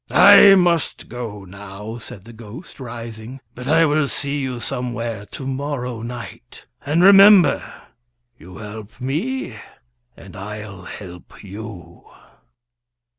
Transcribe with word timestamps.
"I 0.09 0.55
must 0.55 1.09
go 1.09 1.43
now," 1.45 1.99
said 1.99 2.25
the 2.25 2.33
ghost, 2.33 2.79
rising: 2.79 3.39
"but 3.53 3.67
I 3.67 3.85
will 3.85 4.07
see 4.07 4.39
you 4.39 4.59
somewhere 4.59 5.27
to 5.27 5.45
morrow 5.45 6.01
night. 6.01 6.65
And 6.83 7.03
remember 7.03 7.61
you 8.35 8.57
help 8.57 8.99
me, 8.99 9.59
and 10.17 10.35
I'll 10.35 10.85
help 10.85 11.43
you." 11.43 12.03